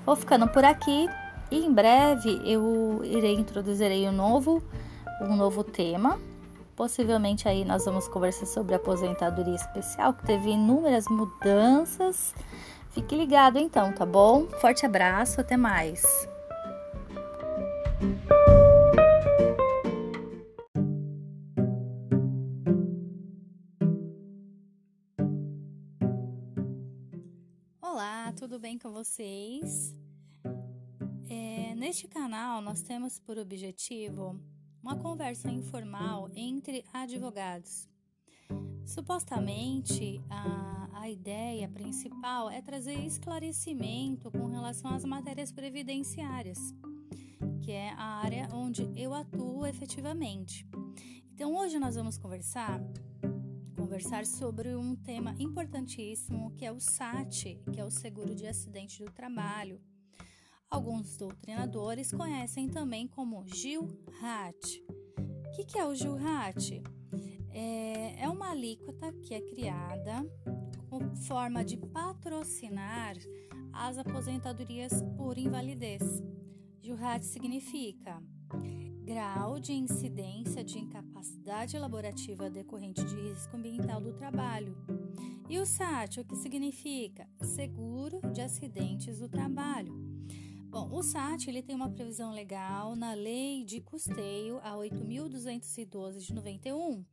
Vou 0.06 0.15
ficando 0.15 0.48
por 0.48 0.63
aqui. 0.63 1.10
E 1.50 1.65
em 1.65 1.74
breve 1.74 2.41
eu 2.46 3.01
irei 3.03 3.34
introduzir 3.34 3.91
um 4.08 4.12
novo, 4.12 4.63
um 5.22 5.36
novo 5.36 5.63
tema. 5.63 6.18
Possivelmente 6.75 7.48
aí 7.48 7.63
nós 7.63 7.86
vamos 7.86 8.08
conversar 8.08 8.46
sobre 8.46 8.74
a 8.74 8.78
aposentadoria 8.78 9.56
especial, 9.56 10.13
que 10.13 10.25
teve 10.25 10.50
inúmeras 10.50 11.06
mudanças. 11.08 12.34
Fique 12.90 13.16
ligado 13.16 13.60
então, 13.60 13.94
tá 13.94 14.06
bom? 14.06 14.48
Forte 14.60 14.86
abraço, 14.86 15.40
até 15.40 15.56
mais. 15.56 16.04
Olá, 27.82 28.34
tudo 28.36 28.60
bem 28.60 28.78
com 28.78 28.92
vocês? 28.92 29.96
Neste 31.75 32.08
canal, 32.08 32.62
nós 32.62 32.82
temos 32.84 33.20
por 33.20 33.40
objetivo 33.40 34.40
uma 34.82 34.96
conversa 34.96 35.50
informal 35.50 36.30
entre 36.36 36.84
advogados. 36.92 37.88
Supostamente, 38.86 40.22
a, 40.30 40.90
a 40.94 41.10
ideia 41.10 41.70
principal 41.70 42.50
é 42.50 42.62
trazer 42.62 42.96
esclarecimento 43.06 44.32
com 44.32 44.48
relação 44.48 44.92
às 44.94 45.06
matérias 45.06 45.52
previdenciárias, 45.52 46.60
que 47.62 47.72
é 47.72 47.92
a 47.92 48.04
área 48.04 48.50
onde 48.54 48.92
eu 48.96 49.14
atuo 49.14 49.66
efetivamente. 49.66 50.68
Então, 51.34 51.56
hoje 51.56 51.80
nós 51.80 51.96
vamos 51.96 52.18
conversar 52.18 52.82
conversar 53.76 54.26
sobre 54.26 54.74
um 54.76 54.96
tema 54.96 55.36
importantíssimo 55.38 56.52
que 56.56 56.66
é 56.66 56.72
o 56.72 56.80
SAT, 56.80 57.60
que 57.74 57.80
é 57.80 57.84
o 57.84 57.92
seguro 57.92 58.34
de 58.34 58.48
acidente 58.48 59.04
do 59.04 59.12
trabalho 59.12 59.82
Alguns 60.72 61.18
doutrinadores 61.18 62.13
conhecem 62.13 62.70
também 62.70 63.06
como 63.06 63.46
Gil 63.46 63.90
Hat. 64.24 64.82
O 65.46 65.51
que, 65.51 65.66
que, 65.66 65.78
é 65.78 65.86
o 65.86 65.94
Gil 65.94 66.16
Hat? 66.16 66.82
É, 67.50 68.24
é 68.24 68.30
uma 68.30 68.51
alíquota 68.51 69.12
que 69.22 69.34
é 69.34 69.42
criada 69.42 70.25
como 70.90 71.13
forma 71.13 71.62
de 71.62 71.75
patrocinar 71.75 73.18
as 73.74 73.98
aposentadorias 73.98 75.04
por 75.18 75.38
invalidez. 75.38 76.01
Hat 77.01 77.25
significa 77.25 78.24
grau 79.04 79.60
de 79.60 79.74
incidência 79.74 80.63
de 80.63 80.80
incapacidade 80.80 81.78
laborativa 81.78 82.50
decorrente 82.50 83.04
de 83.04 83.16
risco 83.16 83.58
ambiental 83.58 84.00
do 84.00 84.13
trabalho. 84.13 84.78
E 85.50 85.60
o 85.60 85.66
SAT, 85.66 86.22
o 86.22 86.25
que 86.25 86.38
significa 86.38 87.28
seguro 87.42 88.22
de 88.32 88.40
acidentes 88.40 89.20
do 89.20 89.28
trabalho. 89.28 90.00
Bom, 90.72 90.88
o 90.90 91.04
SAT 91.04 91.50
ele 91.50 91.62
tem 91.62 91.75
uma 91.75 91.90
previsão 91.90 92.32
legal 92.32 92.96
na 92.96 93.13
Lei 93.13 93.66
de 93.66 93.82
Custeio 93.82 94.58
a 94.63 94.72
8.212 94.72 96.20
de 96.20 96.34
91, 96.34 97.04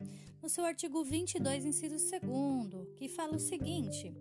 no 0.41 0.49
seu 0.49 0.65
artigo 0.65 1.03
22, 1.03 1.65
inciso 1.65 1.97
2, 1.97 2.95
que 2.97 3.09
fala 3.09 3.35
o 3.35 3.41
seguinte: 3.41 4.15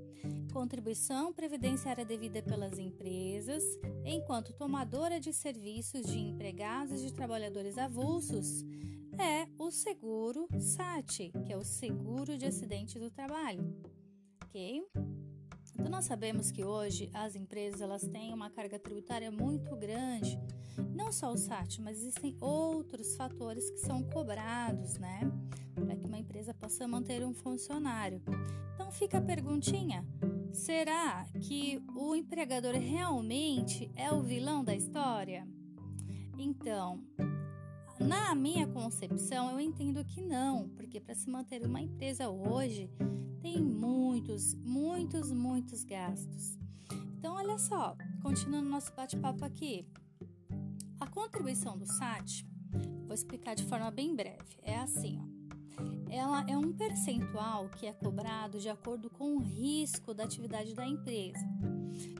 contribuição 0.51 1.31
previdenciária 1.31 2.03
devida 2.03 2.41
pelas 2.41 2.79
empresas, 2.79 3.63
enquanto 4.03 4.53
tomadora 4.53 5.19
de 5.19 5.31
serviços 5.31 6.07
de 6.07 6.17
empregados 6.17 7.03
e 7.03 7.05
de 7.05 7.13
trabalhadores 7.13 7.77
avulsos, 7.77 8.65
é 9.19 9.47
o 9.59 9.69
seguro 9.69 10.47
SAT, 10.59 11.31
que 11.45 11.53
é 11.53 11.57
o 11.57 11.63
seguro 11.63 12.39
de 12.39 12.47
acidente 12.47 12.97
do 12.97 13.11
trabalho. 13.11 13.71
Ok? 14.43 14.83
Então 15.77 15.89
nós 15.89 16.05
sabemos 16.05 16.49
que 16.49 16.63
hoje 16.63 17.09
as 17.13 17.35
empresas 17.35 17.81
elas 17.81 18.01
têm 18.01 18.33
uma 18.33 18.49
carga 18.49 18.79
tributária 18.79 19.29
muito 19.29 19.75
grande, 19.75 20.39
não 20.95 21.11
só 21.11 21.31
o 21.31 21.37
SAT, 21.37 21.79
mas 21.81 21.99
existem 21.99 22.35
outros 22.41 23.15
fatores 23.15 23.69
que 23.69 23.77
são 23.77 24.01
cobrados, 24.03 24.97
né, 24.97 25.19
para 25.75 25.95
que 25.95 26.07
uma 26.07 26.17
empresa 26.17 26.51
possa 26.51 26.87
manter 26.87 27.23
um 27.23 27.33
funcionário. 27.33 28.21
Então 28.73 28.91
fica 28.91 29.19
a 29.19 29.21
perguntinha: 29.21 30.03
será 30.51 31.25
que 31.41 31.79
o 31.95 32.15
empregador 32.15 32.73
realmente 32.73 33.91
é 33.95 34.11
o 34.11 34.21
vilão 34.21 34.63
da 34.63 34.75
história? 34.75 35.47
Então, 36.39 37.03
na 37.99 38.33
minha 38.35 38.67
concepção, 38.67 39.51
eu 39.51 39.59
entendo 39.59 40.03
que 40.03 40.21
não, 40.21 40.69
porque 40.69 40.99
para 40.99 41.15
se 41.15 41.29
manter 41.29 41.65
uma 41.65 41.81
empresa 41.81 42.29
hoje 42.29 42.89
tem 43.53 43.63
muitos, 43.63 44.53
muitos, 44.55 45.31
muitos 45.31 45.83
gastos. 45.85 46.57
Então, 47.17 47.35
olha 47.35 47.57
só, 47.57 47.95
continuando 48.21 48.69
nosso 48.69 48.93
bate-papo 48.93 49.45
aqui. 49.45 49.87
A 50.99 51.07
contribuição 51.07 51.77
do 51.77 51.85
SAT, 51.85 52.43
vou 53.05 53.13
explicar 53.13 53.55
de 53.55 53.63
forma 53.63 53.89
bem 53.89 54.13
breve. 54.13 54.57
É 54.61 54.77
assim, 54.77 55.17
ó. 55.21 56.11
ela 56.11 56.45
é 56.49 56.57
um 56.57 56.73
percentual 56.73 57.69
que 57.69 57.85
é 57.85 57.93
cobrado 57.93 58.59
de 58.59 58.67
acordo 58.67 59.09
com 59.09 59.37
o 59.37 59.39
risco 59.39 60.13
da 60.13 60.25
atividade 60.25 60.73
da 60.73 60.85
empresa. 60.85 61.47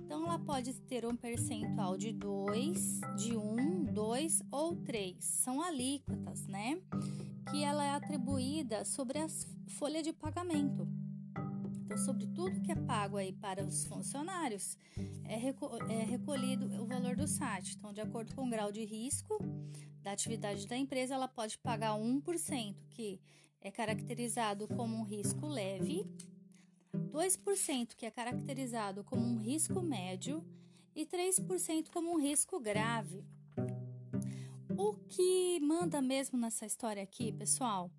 Então, 0.06 0.24
ela 0.24 0.40
pode 0.40 0.74
ter 0.76 1.06
um 1.06 1.16
percentual 1.16 1.98
de 1.98 2.14
2, 2.14 3.02
de 3.18 3.36
1, 3.36 3.60
um, 3.60 3.84
2 3.84 4.44
ou 4.50 4.78
3. 4.78 5.18
São 5.26 5.62
alíquotas, 5.62 6.48
né? 6.48 6.80
Que 7.52 7.64
ela 7.66 7.84
é 7.84 7.92
atribuída 7.92 8.86
sobre 8.86 9.20
a 9.20 9.28
folha 9.68 10.02
de 10.02 10.14
pagamento. 10.14 10.88
Então, 11.88 11.98
sobre 11.98 12.28
tudo 12.28 12.60
que 12.60 12.70
é 12.70 12.76
pago 12.76 13.16
aí 13.16 13.32
para 13.32 13.64
os 13.64 13.86
funcionários, 13.86 14.78
é, 15.24 15.36
é 15.36 16.04
recolhido 16.04 16.66
o 16.84 16.86
valor 16.86 17.16
do 17.16 17.26
SAT. 17.26 17.76
Então, 17.78 17.94
de 17.94 18.02
acordo 18.02 18.36
com 18.36 18.46
o 18.46 18.50
grau 18.50 18.74
de 18.74 18.84
risco 18.84 19.40
da 20.04 20.12
atividade 20.12 20.68
da 20.68 20.76
empresa, 20.76 21.14
ela 21.14 21.30
pode 21.30 21.58
pagar 21.58 21.98
1%, 21.98 22.76
que 22.90 23.22
é 23.62 23.72
caracterizado 23.72 24.68
como 24.68 24.98
um 24.98 25.04
risco 25.04 25.48
leve, 25.48 26.06
2% 26.94 27.96
que 27.96 28.06
é 28.06 28.12
caracterizado 28.12 29.02
como 29.06 29.26
um 29.26 29.38
risco 29.38 29.82
médio 29.82 30.44
e 30.94 31.06
3% 31.06 31.90
como 31.90 32.12
um 32.12 32.20
risco 32.20 32.60
grave. 32.60 33.24
O 34.78 34.94
que 35.08 35.58
manda 35.62 36.02
mesmo 36.02 36.38
nessa 36.38 36.66
história 36.66 37.02
aqui, 37.02 37.32
pessoal, 37.32 37.90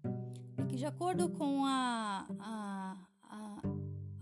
é 0.58 0.64
que 0.66 0.76
de 0.76 0.84
acordo 0.84 1.30
com 1.30 1.64
a, 1.64 2.26
a, 2.38 2.96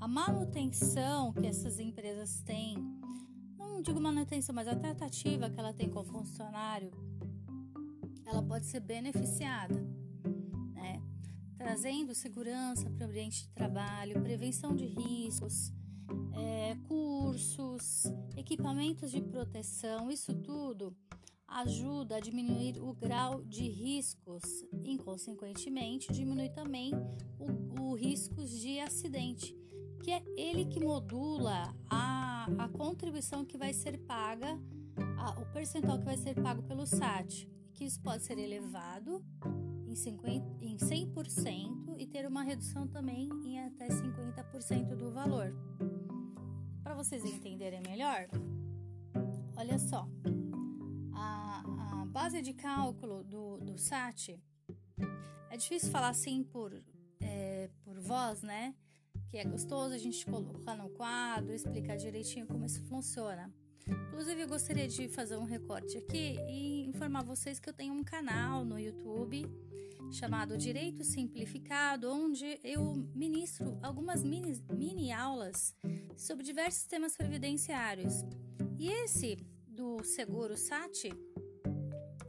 a 0.01 0.07
manutenção 0.07 1.33
que 1.33 1.47
essas 1.47 1.79
empresas 1.79 2.41
têm, 2.43 2.77
não 3.59 3.81
digo 3.81 4.01
manutenção, 4.01 4.55
mas 4.55 4.69
a 4.69 4.77
tratativa 4.77 5.49
que 5.51 5.59
ela 5.59 5.73
tem 5.73 5.89
com 5.89 6.01
o 6.01 6.05
funcionário, 6.05 6.91
ela 8.25 8.43
pode 8.43 8.67
ser 8.67 8.81
beneficiada, 8.81 9.75
né? 10.75 11.01
Trazendo 11.57 12.15
segurança 12.15 12.91
para 12.91 13.07
o 13.07 13.09
ambiente 13.09 13.45
de 13.45 13.49
trabalho, 13.51 14.21
prevenção 14.23 14.75
de 14.75 14.85
riscos, 14.85 15.73
é, 16.35 16.77
cursos, 16.87 18.05
equipamentos 18.37 19.11
de 19.11 19.23
proteção, 19.23 20.11
isso 20.11 20.35
tudo 20.35 20.95
ajuda 21.49 22.17
a 22.17 22.21
diminuir 22.21 22.79
o 22.83 22.93
grau 22.93 23.43
de 23.45 23.69
riscos, 23.69 24.43
inconsequentemente, 24.85 26.13
diminui 26.13 26.51
também 26.51 26.93
o, 27.39 27.83
o 27.83 27.95
riscos 27.95 28.51
de 28.51 28.81
acidente 28.81 29.57
que 30.07 30.13
é 30.13 30.23
ele 30.37 30.65
que 30.65 30.79
modula 30.79 31.75
a, 31.91 32.47
a 32.61 32.69
contribuição 32.69 33.45
que 33.45 33.59
vai 33.59 33.73
ser 33.73 33.99
paga, 33.99 34.57
a, 35.19 35.31
o 35.41 35.47
percentual 35.47 35.99
que 35.99 36.05
vai 36.05 36.17
ser 36.17 36.41
pago 36.41 36.63
pelo 36.63 36.87
SAT, 36.87 37.49
que 37.75 37.85
isso 37.85 38.01
pode 38.01 38.23
ser 38.23 38.39
elevado 38.39 39.21
em, 39.85 39.97
50, 39.97 40.65
em 40.65 40.77
100% 40.77 41.97
e 41.99 42.07
ter 42.07 42.25
uma 42.25 42.45
redução 42.45 42.87
também 42.87 43.29
em 43.45 43.59
até 43.59 43.89
50% 43.89 44.95
do 44.95 45.11
valor. 45.11 45.53
Para 46.85 46.95
vocês 46.95 47.25
entenderem 47.25 47.81
melhor, 47.81 48.29
olha 49.57 49.77
só, 49.77 50.09
a, 51.17 52.03
a 52.03 52.07
base 52.07 52.41
de 52.43 52.55
cálculo 52.55 53.25
do, 53.25 53.59
do 53.59 53.77
SAT 53.77 54.39
é 55.51 55.57
difícil 55.57 55.91
falar 55.91 56.11
assim 56.11 56.45
por, 56.45 56.81
é, 57.21 57.69
por 57.83 57.99
voz, 57.99 58.41
né? 58.43 58.73
Que 59.29 59.39
é 59.39 59.45
gostoso 59.45 59.95
a 59.95 59.99
gente 59.99 60.25
colocar 60.27 60.77
no 60.77 60.89
quadro, 60.91 61.53
explicar 61.53 61.97
direitinho 61.97 62.47
como 62.47 62.65
isso 62.65 62.83
funciona. 62.85 63.53
Inclusive, 63.87 64.43
eu 64.43 64.49
gostaria 64.49 64.89
de 64.89 65.09
fazer 65.09 65.37
um 65.37 65.45
recorte 65.45 65.97
aqui 65.97 66.37
e 66.49 66.87
informar 66.87 67.23
vocês 67.23 67.61
que 67.61 67.69
eu 67.69 67.73
tenho 67.73 67.95
um 67.95 68.03
canal 68.03 68.65
no 68.65 68.79
YouTube 68.79 69.49
chamado 70.11 70.57
Direito 70.57 71.05
Simplificado, 71.05 72.11
onde 72.11 72.61
eu 72.63 72.95
ministro 73.15 73.79
algumas 73.83 74.23
mini, 74.23 74.61
mini 74.73 75.13
aulas 75.13 75.75
sobre 76.17 76.45
diversos 76.45 76.87
temas 76.87 77.17
previdenciários. 77.17 78.25
E 78.79 78.89
esse 78.89 79.37
do 79.67 80.03
seguro 80.03 80.57
SAT, 80.57 81.11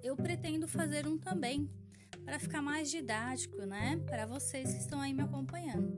eu 0.04 0.16
pretendo 0.16 0.68
fazer 0.68 1.08
um 1.08 1.18
também, 1.18 1.70
para 2.24 2.40
ficar 2.40 2.62
mais 2.62 2.92
didático, 2.92 3.66
né? 3.66 3.98
Para 4.06 4.26
vocês 4.26 4.74
que 4.74 4.80
estão 4.80 5.00
aí 5.00 5.14
me 5.14 5.24
acompanhando. 5.24 5.98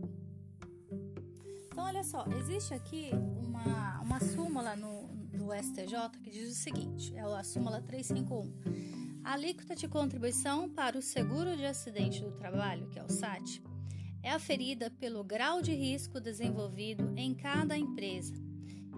Então, 1.79 1.87
olha 1.87 2.03
só, 2.03 2.25
existe 2.37 2.73
aqui 2.73 3.09
uma, 3.41 4.01
uma 4.01 4.19
súmula 4.19 4.75
no, 4.75 5.07
do 5.31 5.53
STJ 5.53 6.09
que 6.21 6.29
diz 6.29 6.51
o 6.51 6.53
seguinte: 6.53 7.15
é 7.15 7.21
a 7.21 7.41
súmula 7.41 7.81
351. 7.81 9.21
A 9.23 9.31
alíquota 9.31 9.77
de 9.77 9.87
contribuição 9.87 10.69
para 10.69 10.97
o 10.97 11.01
seguro 11.01 11.55
de 11.55 11.65
acidente 11.65 12.21
do 12.21 12.33
trabalho, 12.33 12.89
que 12.89 12.99
é 12.99 13.03
o 13.03 13.09
SAT, 13.09 13.63
é 14.21 14.29
aferida 14.29 14.91
pelo 14.91 15.23
grau 15.23 15.61
de 15.61 15.73
risco 15.73 16.19
desenvolvido 16.19 17.13
em 17.15 17.33
cada 17.33 17.77
empresa, 17.77 18.33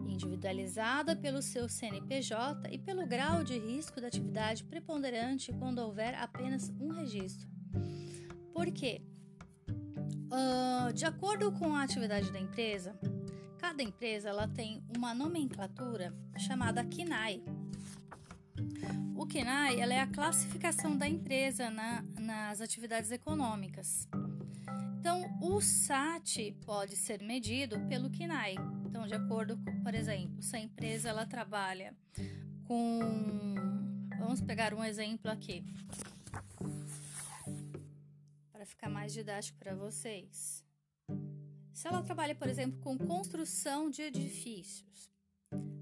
individualizada 0.07 1.15
pelo 1.15 1.43
seu 1.43 1.69
CNPJ 1.69 2.67
e 2.71 2.79
pelo 2.79 3.05
grau 3.05 3.43
de 3.43 3.59
risco 3.59 4.01
da 4.01 4.07
atividade 4.07 4.63
preponderante 4.63 5.53
quando 5.53 5.77
houver 5.77 6.15
apenas 6.15 6.71
um 6.79 6.89
registro. 6.89 7.47
Por 8.51 8.71
quê? 8.71 9.03
Uh, 10.31 10.93
de 10.93 11.05
acordo 11.05 11.51
com 11.51 11.75
a 11.75 11.83
atividade 11.83 12.31
da 12.31 12.39
empresa, 12.39 12.97
cada 13.57 13.83
empresa 13.83 14.29
ela 14.29 14.47
tem 14.47 14.81
uma 14.95 15.13
nomenclatura 15.13 16.13
chamada 16.37 16.85
KINAI. 16.85 17.43
O 19.13 19.27
KINAI 19.27 19.81
ela 19.81 19.93
é 19.93 19.99
a 19.99 20.07
classificação 20.07 20.97
da 20.97 21.05
empresa 21.05 21.69
na, 21.69 22.01
nas 22.17 22.61
atividades 22.61 23.11
econômicas. 23.11 24.07
Então, 24.97 25.37
o 25.41 25.59
SAT 25.59 26.53
pode 26.65 26.95
ser 26.95 27.21
medido 27.21 27.77
pelo 27.89 28.09
KINAI. 28.09 28.55
Então, 28.85 29.05
de 29.05 29.13
acordo 29.13 29.57
com, 29.57 29.83
por 29.83 29.93
exemplo, 29.93 30.41
se 30.41 30.55
a 30.55 30.59
empresa 30.59 31.09
ela 31.09 31.25
trabalha 31.25 31.93
com. 32.63 33.55
Vamos 34.17 34.39
pegar 34.39 34.73
um 34.73 34.83
exemplo 34.83 35.29
aqui 35.29 35.65
para 38.61 38.65
ficar 38.67 38.89
mais 38.89 39.11
didático 39.11 39.57
para 39.57 39.73
vocês. 39.73 40.63
Se 41.73 41.87
ela 41.87 42.03
trabalha, 42.03 42.35
por 42.35 42.47
exemplo, 42.47 42.79
com 42.79 42.95
construção 42.95 43.89
de 43.89 44.03
edifícios, 44.03 45.09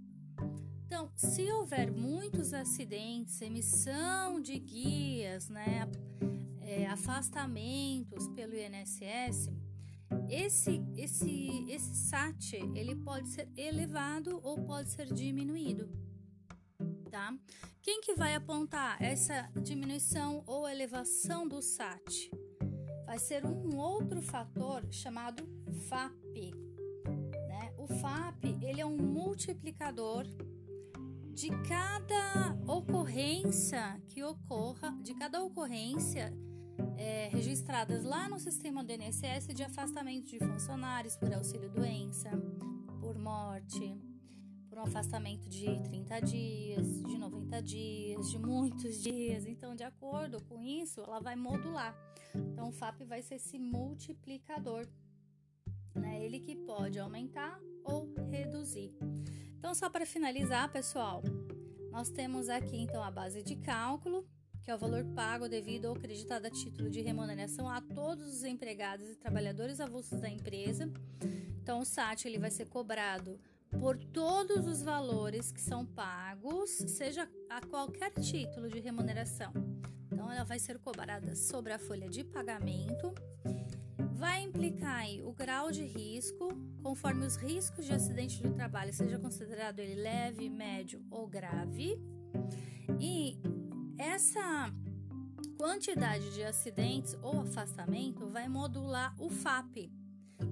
Então, 0.92 1.10
se 1.16 1.50
houver 1.50 1.90
muitos 1.90 2.54
acidentes, 2.54 3.42
emissão 3.42 4.42
de 4.42 4.60
guias, 4.60 5.48
né, 5.48 5.90
é, 6.60 6.86
afastamentos 6.86 8.28
pelo 8.28 8.54
INSS, 8.54 9.50
esse, 10.30 10.82
esse, 10.98 11.66
esse 11.70 11.96
SAT 11.96 12.56
ele 12.76 12.94
pode 12.94 13.30
ser 13.30 13.48
elevado 13.56 14.42
ou 14.44 14.66
pode 14.66 14.90
ser 14.90 15.06
diminuído. 15.14 15.90
Tá? 17.10 17.34
Quem 17.82 18.02
que 18.02 18.14
vai 18.14 18.36
apontar 18.36 19.02
essa 19.02 19.50
diminuição 19.64 20.44
ou 20.46 20.68
elevação 20.68 21.48
do 21.48 21.62
SAT? 21.62 22.30
Vai 23.06 23.18
ser 23.18 23.46
um 23.46 23.78
outro 23.78 24.22
fator 24.22 24.86
chamado 24.92 25.42
FAP. 25.88 26.54
Né? 27.48 27.74
O 27.78 27.88
FAP 27.88 28.44
ele 28.62 28.82
é 28.82 28.86
um 28.86 28.98
multiplicador 28.98 30.28
de 31.42 31.50
cada 31.68 32.56
ocorrência 32.68 34.00
que 34.10 34.24
ocorra, 34.24 34.96
de 35.02 35.16
cada 35.16 35.44
ocorrência 35.44 36.32
é, 36.96 37.30
registradas 37.30 38.04
lá 38.04 38.30
no 38.30 38.40
sistema 38.40 38.84
do 38.84 38.92
INSS 38.92 39.48
de 39.48 39.64
afastamento 39.64 40.28
de 40.28 40.38
funcionários 40.38 41.18
por 41.18 41.34
auxílio 41.34 41.68
doença, 41.72 42.30
por 43.00 43.18
morte, 43.18 43.98
por 44.70 44.78
um 44.78 44.84
afastamento 44.84 45.50
de 45.50 45.82
30 45.82 46.20
dias, 46.20 47.04
de 47.06 47.18
90 47.18 47.62
dias, 47.64 48.30
de 48.30 48.38
muitos 48.38 49.02
dias. 49.02 49.48
Então, 49.48 49.76
de 49.76 49.84
acordo 49.84 50.44
com 50.44 50.62
isso, 50.62 51.02
ela 51.02 51.20
vai 51.20 51.36
modular. 51.36 51.96
Então, 52.36 52.70
o 52.70 52.72
FAP 52.72 53.02
vai 53.04 53.24
ser 53.24 53.36
esse 53.36 53.58
multiplicador, 53.58 54.88
né? 55.96 56.24
Ele 56.24 56.40
que 56.40 56.56
pode 56.56 57.00
aumentar 57.00 57.60
ou 57.84 58.14
reduzir. 58.30 58.94
Então, 59.62 59.76
só 59.76 59.92
para 59.92 60.08
finalizar, 60.08 60.72
pessoal, 60.72 61.22
nós 61.92 62.10
temos 62.10 62.50
aqui 62.50 62.78
então 62.78 63.04
a 63.04 63.12
base 63.12 63.44
de 63.44 63.56
cálculo, 63.58 64.28
que 64.64 64.72
é 64.72 64.76
o 64.76 64.78
valor 64.80 65.06
pago 65.14 65.48
devido 65.48 65.86
ou 65.86 65.96
acreditado 65.96 66.48
a 66.48 66.50
título 66.50 66.90
de 66.90 67.00
remuneração 67.00 67.70
a 67.70 67.80
todos 67.80 68.26
os 68.26 68.44
empregados 68.44 69.08
e 69.08 69.16
trabalhadores 69.16 69.80
avulsos 69.80 70.20
da 70.20 70.28
empresa. 70.28 70.92
Então, 71.62 71.82
o 71.82 71.86
SAT 71.86 72.26
ele 72.26 72.40
vai 72.40 72.50
ser 72.50 72.70
cobrado 72.70 73.40
por 73.80 74.00
todos 74.00 74.66
os 74.66 74.82
valores 74.82 75.52
que 75.52 75.62
são 75.62 75.86
pagos, 75.86 76.72
seja 76.72 77.30
a 77.48 77.62
qualquer 77.62 78.12
título 78.14 78.68
de 78.68 78.80
remuneração. 78.80 79.54
Então, 80.12 80.22
Então, 80.22 80.32
ela 80.32 80.44
vai 80.44 80.60
ser 80.60 80.80
cobrada 80.80 81.36
sobre 81.36 81.72
a 81.72 81.78
folha 81.78 82.08
de 82.10 82.24
pagamento. 82.24 83.14
Vai 84.22 84.44
implicar 84.44 84.98
aí 84.98 85.20
o 85.24 85.34
grau 85.34 85.72
de 85.72 85.84
risco, 85.84 86.50
conforme 86.84 87.26
os 87.26 87.38
riscos 87.38 87.88
de 87.88 87.94
acidente 87.94 88.40
do 88.40 88.54
trabalho 88.54 88.94
seja 88.94 89.18
considerado 89.18 89.80
ele 89.80 89.96
leve, 89.96 90.48
médio 90.48 91.04
ou 91.10 91.26
grave. 91.26 92.00
E 93.00 93.40
essa 93.98 94.72
quantidade 95.58 96.36
de 96.36 96.44
acidentes 96.44 97.18
ou 97.24 97.42
afastamento 97.42 98.28
vai 98.28 98.48
modular 98.48 99.16
o 99.20 99.28
FAP, 99.28 99.92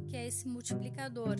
que 0.08 0.17
é 0.17 0.25
esse 0.25 0.47
multiplicador. 0.47 1.36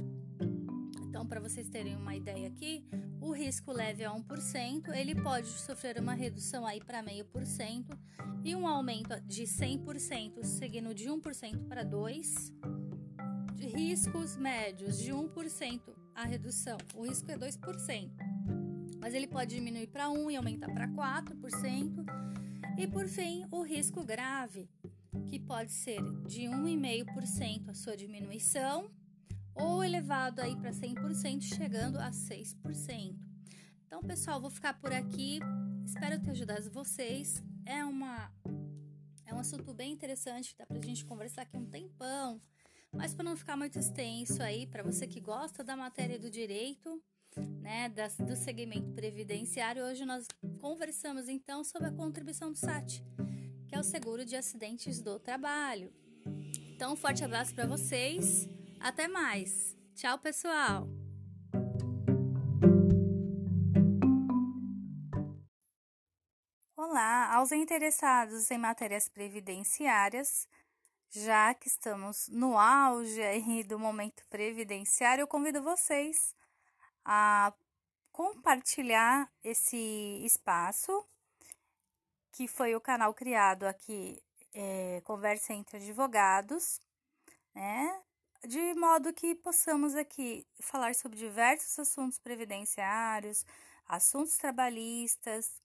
Então, 1.10 1.26
para 1.26 1.39
vocês 1.39 1.67
terem 1.67 1.95
uma 1.95 2.15
ideia 2.15 2.48
aqui, 2.48 2.86
o 3.19 3.32
risco 3.32 3.72
leve 3.72 4.04
é 4.04 4.08
1%, 4.08 4.95
ele 4.95 5.15
pode 5.15 5.48
sofrer 5.48 6.00
uma 6.00 6.13
redução 6.13 6.67
aí 6.67 6.80
para 6.80 7.02
0,5% 7.04 7.98
e 8.43 8.56
um 8.56 8.67
aumento 8.67 9.19
de 9.22 9.41
100%, 9.41 10.43
seguindo 10.43 10.93
de 10.93 11.10
1% 11.10 11.67
para 11.67 11.84
2%. 11.84 12.54
De 13.56 13.65
riscos 13.65 14.38
médios, 14.38 15.00
de 15.00 15.12
1% 15.12 15.82
a 16.13 16.26
redução, 16.26 16.78
o 16.93 17.08
risco 17.08 17.32
é 17.32 17.36
2%, 17.36 18.12
mas 19.02 19.15
ele 19.15 19.26
pode 19.26 19.56
diminuir 19.56 19.88
para 19.88 20.10
1% 20.10 20.32
e 20.32 20.36
aumentar 20.36 20.72
para 20.72 20.88
4%. 20.88 22.06
E 22.78 22.88
por 22.88 23.08
fim, 23.08 23.48
o 23.50 23.63
risco 23.63 24.04
grave, 24.06 24.69
que 25.28 25.39
pode 25.39 25.72
ser 25.72 26.04
de 26.28 26.43
1,5% 26.43 27.69
a 27.69 27.74
sua 27.74 27.98
diminuição 27.98 28.91
ou 29.56 29.84
elevado 29.84 30.42
aí 30.42 30.56
para 30.56 30.72
100%, 30.72 31.42
chegando 31.42 31.98
a 31.98 32.12
6%. 32.12 33.16
Então, 33.86 34.02
pessoal, 34.04 34.40
vou 34.40 34.50
ficar 34.50 34.74
por 34.76 34.94
aqui. 34.94 35.40
Espero 35.86 36.22
ter 36.22 36.32
ajudado 36.32 36.70
vocês. 36.72 37.44
É 37.66 37.84
uma 37.84 38.32
é 39.26 39.34
um 39.34 39.40
assunto 39.40 39.74
bem 39.76 39.92
interessante, 39.92 40.56
dá 40.58 40.66
pra 40.66 40.82
gente 40.82 41.06
conversar 41.06 41.44
aqui 41.44 41.56
um 41.56 41.66
tempão. 41.66 42.42
Mas 42.92 43.14
para 43.14 43.24
não 43.24 43.38
ficar 43.38 43.56
muito 43.56 43.78
extenso 43.78 44.42
aí, 44.42 44.66
para 44.66 44.82
você 44.82 45.06
que 45.06 45.20
gosta 45.20 45.64
da 45.64 45.78
matéria 45.78 46.18
do 46.18 46.32
direito, 46.32 47.02
né, 47.62 47.90
das, 47.90 48.18
do 48.18 48.36
segmento 48.36 48.92
previdenciário, 48.94 49.84
hoje 49.84 50.04
nós 50.04 50.26
conversamos 50.60 51.30
então 51.30 51.64
sobre 51.64 51.90
a 51.90 51.92
contribuição 51.92 52.52
do 52.52 52.58
SAT, 52.58 53.04
que 53.68 53.76
é 53.76 53.80
o 53.80 53.84
seguro 53.84 54.26
de 54.26 54.36
acidentes 54.36 55.00
do 55.00 55.20
trabalho. 55.20 55.94
Então, 56.72 56.94
um 56.94 56.96
forte 56.96 57.24
abraço 57.24 57.54
para 57.54 57.68
vocês. 57.68 58.50
Até 58.80 59.08
mais. 59.10 59.76
Tchau, 59.94 60.18
pessoal. 60.20 60.88
Olá, 66.78 67.36
aos 67.36 67.52
interessados 67.52 68.50
em 68.50 68.58
matérias 68.58 69.10
previdenciárias, 69.10 70.48
já 71.10 71.54
que 71.54 71.68
estamos 71.68 72.30
no 72.30 72.58
auge 72.58 73.22
aí 73.22 73.63
do 73.63 73.78
momento 73.78 74.26
previdenciário, 74.30 75.24
eu 75.24 75.28
convido 75.28 75.62
vocês 75.62 76.34
a 77.04 77.54
compartilhar 78.13 79.30
esse 79.44 79.78
espaço, 80.26 81.06
que 82.32 82.48
foi 82.48 82.76
o 82.76 82.82
canal 82.82 83.13
criado 83.13 83.65
aqui, 83.65 84.24
é, 84.54 85.02
Conversa 85.04 85.54
entre 85.54 85.78
Advogados, 85.78 86.80
né? 87.54 88.02
De 88.47 88.73
modo 88.75 89.13
que 89.13 89.36
possamos 89.36 89.95
aqui 89.95 90.45
falar 90.62 90.95
sobre 90.95 91.17
diversos 91.17 91.78
assuntos 91.78 92.19
previdenciários, 92.19 93.45
assuntos 93.86 94.38
trabalhistas, 94.38 95.62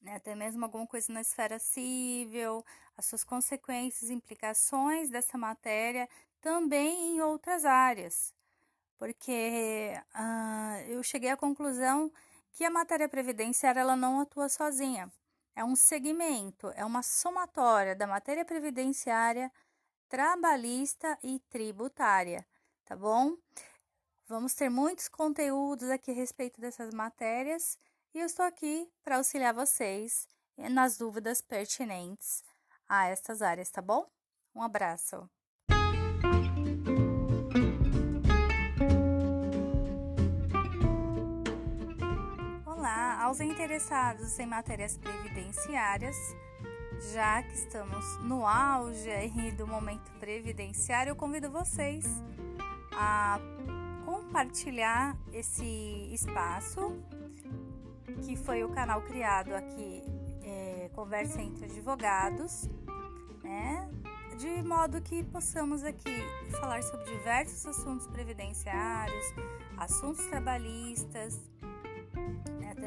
né, 0.00 0.16
até 0.16 0.34
mesmo 0.34 0.64
alguma 0.64 0.86
coisa 0.86 1.12
na 1.12 1.20
esfera 1.20 1.58
civil, 1.58 2.64
as 2.96 3.06
suas 3.06 3.24
consequências, 3.24 4.10
implicações 4.10 5.08
dessa 5.08 5.38
matéria, 5.38 6.08
também 6.40 7.14
em 7.16 7.20
outras 7.20 7.64
áreas, 7.64 8.34
porque 8.98 9.92
uh, 10.14 10.90
eu 10.90 11.02
cheguei 11.02 11.30
à 11.30 11.36
conclusão 11.36 12.12
que 12.50 12.64
a 12.64 12.70
matéria 12.70 13.08
previdenciária 13.08 13.80
ela 13.80 13.96
não 13.96 14.20
atua 14.20 14.48
sozinha. 14.48 15.10
É 15.54 15.64
um 15.64 15.76
segmento, 15.76 16.72
é 16.74 16.84
uma 16.84 17.02
somatória 17.02 17.94
da 17.94 18.06
matéria 18.06 18.44
previdenciária 18.44 19.50
trabalhista 20.12 21.18
e 21.22 21.38
tributária, 21.48 22.46
tá 22.84 22.94
bom? 22.94 23.34
Vamos 24.28 24.52
ter 24.52 24.68
muitos 24.68 25.08
conteúdos 25.08 25.88
aqui 25.88 26.10
a 26.10 26.14
respeito 26.14 26.60
dessas 26.60 26.92
matérias 26.92 27.78
e 28.12 28.18
eu 28.18 28.26
estou 28.26 28.44
aqui 28.44 28.92
para 29.02 29.16
auxiliar 29.16 29.54
vocês 29.54 30.28
nas 30.70 30.98
dúvidas 30.98 31.40
pertinentes 31.40 32.44
a 32.86 33.06
estas 33.06 33.40
áreas, 33.40 33.70
tá 33.70 33.80
bom? 33.80 34.06
Um 34.54 34.60
abraço. 34.60 35.26
Olá, 42.66 43.22
aos 43.22 43.40
interessados 43.40 44.38
em 44.38 44.44
matérias 44.44 44.98
previdenciárias, 44.98 46.16
já 47.10 47.42
que 47.42 47.54
estamos 47.54 48.18
no 48.22 48.46
auge 48.46 49.50
do 49.56 49.66
momento 49.66 50.10
previdenciário, 50.20 51.10
eu 51.10 51.16
convido 51.16 51.50
vocês 51.50 52.04
a 52.92 53.40
compartilhar 54.04 55.16
esse 55.32 55.64
espaço, 56.12 56.96
que 58.24 58.36
foi 58.36 58.62
o 58.62 58.68
canal 58.68 59.02
criado 59.02 59.54
aqui, 59.54 60.02
é, 60.44 60.90
Conversa 60.94 61.40
entre 61.40 61.64
Advogados, 61.64 62.68
né? 63.42 63.88
De 64.38 64.62
modo 64.62 65.00
que 65.00 65.22
possamos 65.24 65.82
aqui 65.84 66.22
falar 66.58 66.82
sobre 66.82 67.04
diversos 67.16 67.66
assuntos 67.66 68.06
previdenciários, 68.06 69.34
assuntos 69.76 70.24
trabalhistas, 70.26 71.40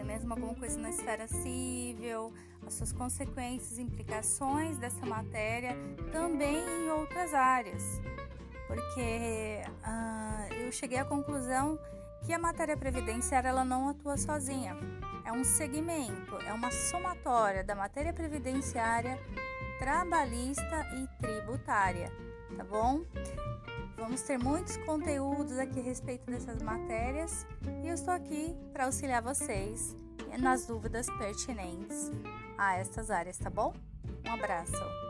mesmo 0.05 0.33
alguma 0.33 0.55
coisa 0.55 0.79
na 0.79 0.89
esfera 0.89 1.27
civil, 1.27 2.33
as 2.65 2.73
suas 2.75 2.91
consequências, 2.91 3.79
implicações 3.79 4.77
dessa 4.77 5.05
matéria 5.05 5.75
também 6.11 6.57
em 6.57 6.89
outras 6.91 7.33
áreas, 7.33 8.01
porque 8.67 9.61
uh, 9.83 10.53
eu 10.53 10.71
cheguei 10.71 10.97
à 10.97 11.05
conclusão 11.05 11.77
que 12.25 12.33
a 12.33 12.39
matéria 12.39 12.77
previdenciária 12.77 13.49
ela 13.49 13.65
não 13.65 13.89
atua 13.89 14.17
sozinha, 14.17 14.77
é 15.25 15.31
um 15.31 15.43
segmento, 15.43 16.37
é 16.47 16.53
uma 16.53 16.71
somatória 16.71 17.63
da 17.63 17.75
matéria 17.75 18.13
previdenciária, 18.13 19.19
trabalhista 19.79 20.85
e 20.95 21.07
tributária, 21.21 22.11
tá 22.57 22.63
bom? 22.63 23.01
Vamos 23.97 24.21
ter 24.21 24.37
muitos 24.37 24.77
conteúdos 24.77 25.57
aqui 25.57 25.79
a 25.79 25.83
respeito 25.83 26.25
dessas 26.25 26.61
matérias 26.61 27.45
e 27.83 27.87
eu 27.87 27.93
estou 27.93 28.13
aqui 28.13 28.55
para 28.73 28.85
auxiliar 28.85 29.21
vocês 29.21 29.95
nas 30.39 30.65
dúvidas 30.65 31.07
pertinentes 31.17 32.11
a 32.57 32.75
estas 32.75 33.09
áreas, 33.09 33.37
tá 33.37 33.49
bom? 33.49 33.73
Um 34.27 34.33
abraço! 34.33 35.04